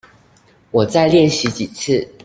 [0.71, 2.09] 我再練習幾次